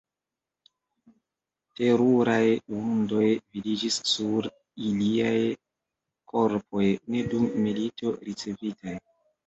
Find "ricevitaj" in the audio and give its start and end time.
8.29-9.03